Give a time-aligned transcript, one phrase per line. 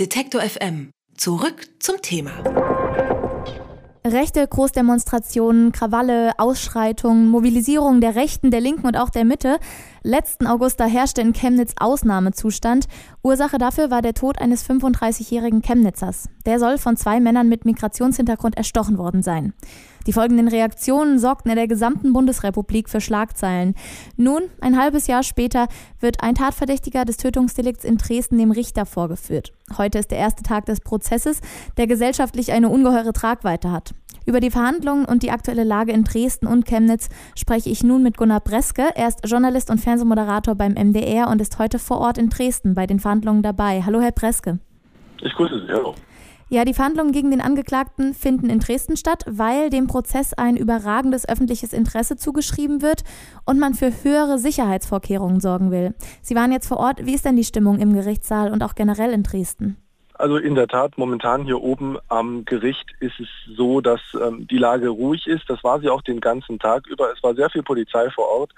[0.00, 0.90] Detektor FM.
[1.16, 2.32] Zurück zum Thema.
[4.04, 9.60] Rechte Großdemonstrationen, Krawalle, Ausschreitungen, Mobilisierung der Rechten, der Linken und auch der Mitte.
[10.06, 12.88] Letzten August da herrschte in Chemnitz Ausnahmezustand.
[13.22, 16.28] Ursache dafür war der Tod eines 35-jährigen Chemnitzers.
[16.44, 19.54] Der soll von zwei Männern mit Migrationshintergrund erstochen worden sein.
[20.06, 23.74] Die folgenden Reaktionen sorgten in der gesamten Bundesrepublik für Schlagzeilen.
[24.18, 25.68] Nun, ein halbes Jahr später,
[26.00, 29.54] wird ein Tatverdächtiger des Tötungsdelikts in Dresden dem Richter vorgeführt.
[29.78, 31.40] Heute ist der erste Tag des Prozesses,
[31.78, 33.94] der gesellschaftlich eine ungeheure Tragweite hat.
[34.26, 38.16] Über die Verhandlungen und die aktuelle Lage in Dresden und Chemnitz spreche ich nun mit
[38.16, 38.88] Gunnar Breske.
[38.94, 42.86] Er ist Journalist und Fernsehmoderator beim MDR und ist heute vor Ort in Dresden bei
[42.86, 43.82] den Verhandlungen dabei.
[43.84, 44.58] Hallo, Herr Breske.
[45.20, 45.72] Ich grüße Sie.
[45.72, 45.94] Hallo.
[46.48, 51.28] Ja, die Verhandlungen gegen den Angeklagten finden in Dresden statt, weil dem Prozess ein überragendes
[51.28, 53.02] öffentliches Interesse zugeschrieben wird
[53.44, 55.94] und man für höhere Sicherheitsvorkehrungen sorgen will.
[56.22, 57.04] Sie waren jetzt vor Ort.
[57.06, 59.76] Wie ist denn die Stimmung im Gerichtssaal und auch generell in Dresden?
[60.24, 63.28] Also in der Tat, momentan hier oben am Gericht ist es
[63.58, 65.42] so, dass ähm, die Lage ruhig ist.
[65.48, 67.12] Das war sie auch den ganzen Tag über.
[67.12, 68.52] Es war sehr viel Polizei vor Ort,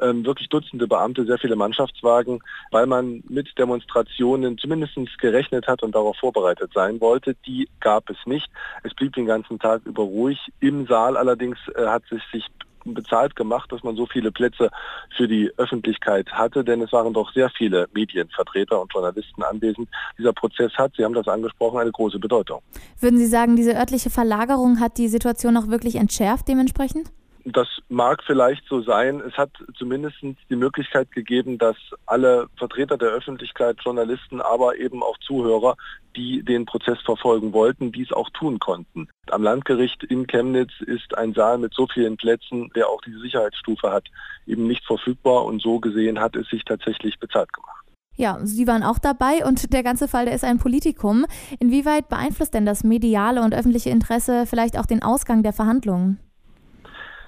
[0.00, 2.40] ähm, wirklich Dutzende Beamte, sehr viele Mannschaftswagen,
[2.72, 7.36] weil man mit Demonstrationen zumindest gerechnet hat und darauf vorbereitet sein wollte.
[7.46, 8.50] Die gab es nicht.
[8.82, 10.40] Es blieb den ganzen Tag über ruhig.
[10.58, 12.48] Im Saal allerdings äh, hat es sich
[12.84, 14.70] bezahlt gemacht, dass man so viele Plätze
[15.16, 19.88] für die Öffentlichkeit hatte, denn es waren doch sehr viele Medienvertreter und Journalisten anwesend.
[20.18, 22.60] Dieser Prozess hat, Sie haben das angesprochen, eine große Bedeutung.
[23.00, 27.12] Würden Sie sagen, diese örtliche Verlagerung hat die Situation auch wirklich entschärft dementsprechend?
[27.44, 29.20] Das mag vielleicht so sein.
[29.20, 31.76] Es hat zumindest die Möglichkeit gegeben, dass
[32.06, 35.76] alle Vertreter der Öffentlichkeit, Journalisten, aber eben auch Zuhörer,
[36.14, 39.08] die den Prozess verfolgen wollten, dies auch tun konnten.
[39.30, 43.90] Am Landgericht in Chemnitz ist ein Saal mit so vielen Plätzen, der auch diese Sicherheitsstufe
[43.90, 44.06] hat,
[44.46, 47.82] eben nicht verfügbar und so gesehen hat es sich tatsächlich bezahlt gemacht.
[48.14, 51.24] Ja, Sie waren auch dabei und der ganze Fall, der ist ein Politikum.
[51.58, 56.20] Inwieweit beeinflusst denn das mediale und öffentliche Interesse vielleicht auch den Ausgang der Verhandlungen?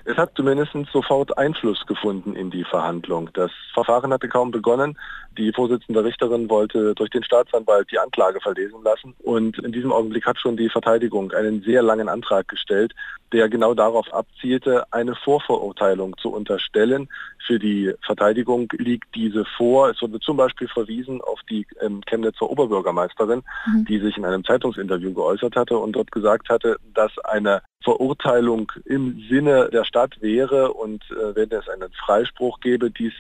[0.07, 3.31] Es hat zumindest sofort Einfluss gefunden in die Verhandlung.
[3.33, 4.99] Das Verfahren hatte kaum begonnen.
[5.39, 9.15] Die Vorsitzende Richterin wollte durch den Staatsanwalt die Anklage verlesen lassen.
[9.23, 12.93] Und in diesem Augenblick hat schon die Verteidigung einen sehr langen Antrag gestellt,
[13.33, 17.09] der genau darauf abzielte, eine Vorverurteilung zu unterstellen.
[17.47, 19.91] Für die Verteidigung liegt diese vor.
[19.91, 23.85] Es wurde zum Beispiel verwiesen auf die ähm, Chemnitzer Oberbürgermeisterin, mhm.
[23.87, 29.23] die sich in einem Zeitungsinterview geäußert hatte und dort gesagt hatte, dass eine Verurteilung im
[29.29, 33.13] Sinne der Stadt wäre und äh, wenn es einen Freispruch gäbe, dies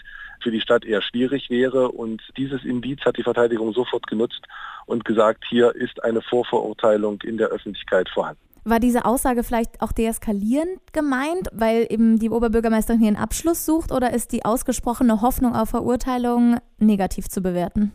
[0.42, 1.90] für die Stadt eher schwierig wäre.
[1.90, 4.42] Und dieses Indiz hat die Verteidigung sofort genutzt
[4.86, 8.40] und gesagt, hier ist eine Vorverurteilung in der Öffentlichkeit vorhanden.
[8.66, 13.92] War diese Aussage vielleicht auch deeskalierend gemeint, weil eben die Oberbürgermeisterin hier einen Abschluss sucht
[13.92, 17.92] oder ist die ausgesprochene Hoffnung auf Verurteilung negativ zu bewerten?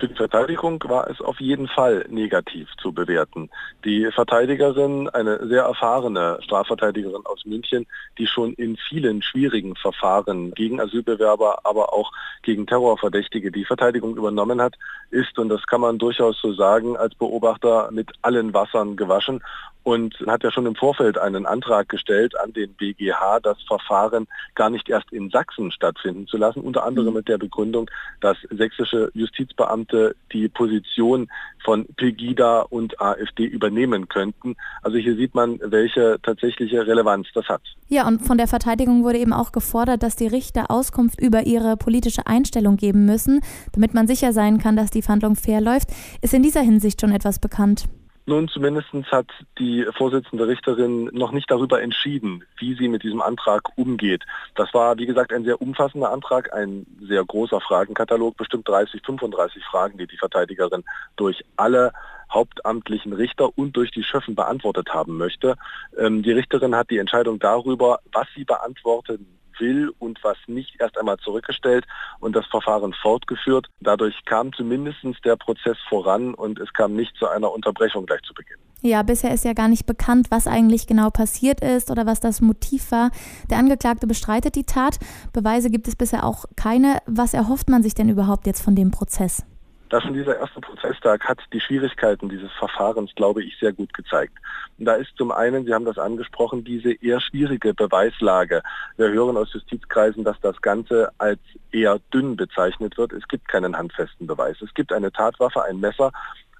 [0.00, 3.50] Für die Verteidigung war es auf jeden Fall negativ zu bewerten.
[3.84, 10.80] Die Verteidigerin, eine sehr erfahrene Strafverteidigerin aus München, die schon in vielen schwierigen Verfahren gegen
[10.80, 12.12] Asylbewerber, aber auch
[12.42, 14.76] gegen Terrorverdächtige die Verteidigung übernommen hat,
[15.10, 19.42] ist, und das kann man durchaus so sagen, als Beobachter mit allen Wassern gewaschen
[19.82, 24.70] und hat ja schon im Vorfeld einen Antrag gestellt an den BGH, das Verfahren gar
[24.70, 27.14] nicht erst in Sachsen stattfinden zu lassen, unter anderem mhm.
[27.14, 27.90] mit der Begründung,
[28.20, 29.89] dass sächsische Justizbeamte
[30.32, 31.28] die Position
[31.64, 34.56] von Pegida und AfD übernehmen könnten.
[34.82, 37.62] Also hier sieht man, welche tatsächliche Relevanz das hat.
[37.88, 41.76] Ja, und von der Verteidigung wurde eben auch gefordert, dass die Richter Auskunft über ihre
[41.76, 43.40] politische Einstellung geben müssen,
[43.72, 45.90] damit man sicher sein kann, dass die Verhandlung fair läuft.
[46.22, 47.88] Ist in dieser Hinsicht schon etwas bekannt?
[48.30, 49.26] Nun, zumindest hat
[49.58, 54.22] die Vorsitzende Richterin noch nicht darüber entschieden, wie sie mit diesem Antrag umgeht.
[54.54, 59.64] Das war, wie gesagt, ein sehr umfassender Antrag, ein sehr großer Fragenkatalog, bestimmt 30, 35
[59.64, 60.84] Fragen, die die Verteidigerin
[61.16, 61.90] durch alle
[62.32, 65.56] hauptamtlichen Richter und durch die Schöffen beantwortet haben möchte.
[65.98, 70.98] Ähm, die Richterin hat die Entscheidung darüber, was sie beantworten will und was nicht, erst
[70.98, 71.86] einmal zurückgestellt
[72.20, 73.66] und das Verfahren fortgeführt.
[73.80, 78.34] Dadurch kam zumindest der Prozess voran und es kam nicht zu einer Unterbrechung gleich zu
[78.34, 78.56] Beginn.
[78.82, 82.40] Ja, bisher ist ja gar nicht bekannt, was eigentlich genau passiert ist oder was das
[82.40, 83.10] Motiv war.
[83.50, 84.98] Der Angeklagte bestreitet die Tat.
[85.34, 86.98] Beweise gibt es bisher auch keine.
[87.06, 89.44] Was erhofft man sich denn überhaupt jetzt von dem Prozess?
[89.90, 94.38] Das in dieser erste Prozesstag hat die Schwierigkeiten dieses Verfahrens, glaube ich, sehr gut gezeigt.
[94.78, 98.62] Und da ist zum einen, Sie haben das angesprochen, diese eher schwierige Beweislage.
[98.96, 101.40] Wir hören aus Justizkreisen, dass das Ganze als
[101.72, 103.12] eher dünn bezeichnet wird.
[103.12, 104.62] Es gibt keinen handfesten Beweis.
[104.62, 106.12] Es gibt eine Tatwaffe, ein Messer,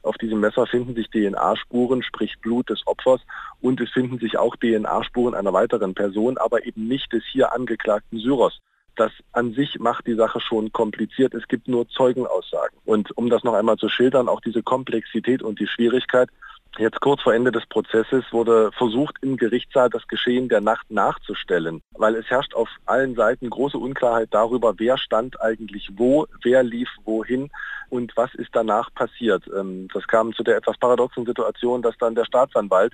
[0.02, 3.20] auf diesem Messer finden sich DNA-Spuren, sprich Blut des Opfers,
[3.60, 8.18] und es finden sich auch DNA-Spuren einer weiteren Person, aber eben nicht des hier angeklagten
[8.18, 8.60] Syros.
[9.00, 11.32] Das an sich macht die Sache schon kompliziert.
[11.32, 12.76] Es gibt nur Zeugenaussagen.
[12.84, 16.28] Und um das noch einmal zu schildern, auch diese Komplexität und die Schwierigkeit,
[16.78, 21.82] Jetzt kurz vor Ende des Prozesses wurde versucht, im Gerichtssaal das Geschehen der Nacht nachzustellen,
[21.98, 26.88] weil es herrscht auf allen Seiten große Unklarheit darüber, wer stand eigentlich wo, wer lief
[27.04, 27.50] wohin
[27.88, 29.42] und was ist danach passiert.
[29.52, 32.92] Ähm, das kam zu der etwas paradoxen Situation, dass dann der Staatsanwalt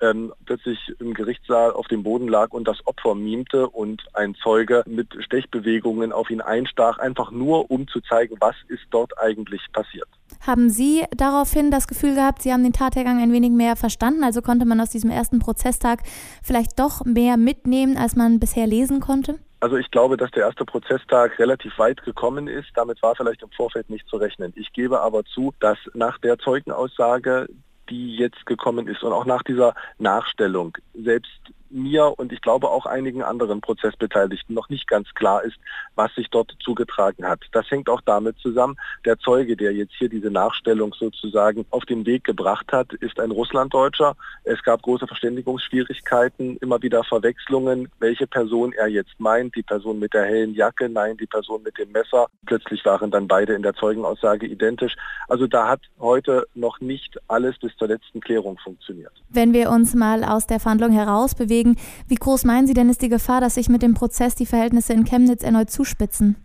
[0.00, 4.82] ähm, plötzlich im Gerichtssaal auf dem Boden lag und das Opfer mimte und ein Zeuge
[4.86, 10.08] mit Stechbewegungen auf ihn einstach, einfach nur um zu zeigen, was ist dort eigentlich passiert.
[10.46, 14.24] Haben Sie daraufhin das Gefühl gehabt, Sie haben den Tathergang ein wenig mehr verstanden?
[14.24, 16.00] Also konnte man aus diesem ersten Prozesstag
[16.42, 19.38] vielleicht doch mehr mitnehmen, als man bisher lesen konnte?
[19.64, 22.68] Also ich glaube, dass der erste Prozesstag relativ weit gekommen ist.
[22.74, 24.52] Damit war vielleicht im Vorfeld nicht zu rechnen.
[24.56, 27.48] Ich gebe aber zu, dass nach der Zeugenaussage
[27.90, 30.76] die jetzt gekommen ist und auch nach dieser Nachstellung.
[30.94, 31.40] Selbst
[31.74, 35.56] mir und ich glaube auch einigen anderen Prozessbeteiligten noch nicht ganz klar ist,
[35.94, 37.40] was sich dort zugetragen hat.
[37.52, 42.06] Das hängt auch damit zusammen, der Zeuge, der jetzt hier diese Nachstellung sozusagen auf den
[42.06, 44.16] Weg gebracht hat, ist ein Russlanddeutscher.
[44.44, 50.14] Es gab große Verständigungsschwierigkeiten, immer wieder Verwechslungen, welche Person er jetzt meint, die Person mit
[50.14, 52.26] der hellen Jacke, nein, die Person mit dem Messer.
[52.46, 54.94] Plötzlich waren dann beide in der Zeugenaussage identisch.
[55.28, 59.12] Also da hat heute noch nicht alles bis zur letzten Klärung funktioniert.
[59.28, 61.76] Wenn wir uns mal aus der Verhandlung heraus bewegen, deswegen,
[62.08, 64.92] wie groß meinen Sie denn ist die Gefahr, dass sich mit dem Prozess die Verhältnisse
[64.92, 66.36] in Chemnitz erneut zuspitzen?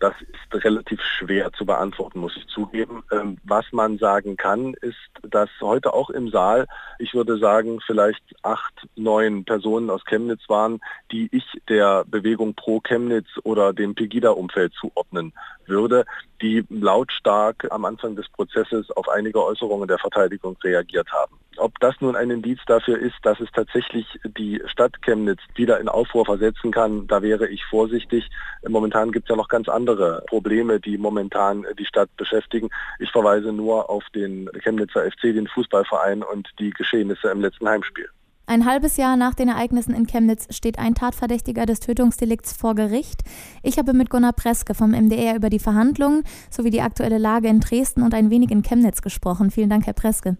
[0.00, 3.04] Das ist relativ schwer zu beantworten, muss ich zugeben.
[3.10, 6.66] Ähm, was man sagen kann, ist, dass heute auch im Saal,
[6.98, 10.80] ich würde sagen, vielleicht acht, neun Personen aus Chemnitz waren,
[11.10, 15.32] die ich der Bewegung pro Chemnitz oder dem Pegida-Umfeld zuordnen
[15.68, 16.04] würde,
[16.42, 21.38] die lautstark am Anfang des Prozesses auf einige Äußerungen der Verteidigung reagiert haben.
[21.56, 24.06] Ob das nun ein Indiz dafür ist, dass es tatsächlich
[24.36, 28.28] die Stadt Chemnitz wieder in Aufruhr versetzen kann, da wäre ich vorsichtig.
[28.66, 32.70] Momentan gibt es ja noch ganz andere Probleme, die momentan die Stadt beschäftigen.
[32.98, 38.08] Ich verweise nur auf den Chemnitzer FC, den Fußballverein und die Geschehnisse im letzten Heimspiel.
[38.46, 43.22] Ein halbes Jahr nach den Ereignissen in Chemnitz steht ein Tatverdächtiger des Tötungsdelikts vor Gericht.
[43.62, 47.60] Ich habe mit Gunnar Preske vom MDR über die Verhandlungen sowie die aktuelle Lage in
[47.60, 49.50] Dresden und ein wenig in Chemnitz gesprochen.
[49.50, 50.36] Vielen Dank, Herr Preske.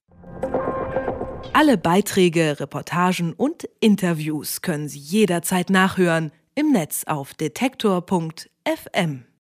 [1.55, 9.25] Alle Beiträge, Reportagen und Interviews können Sie jederzeit nachhören im Netz auf detektor.fm.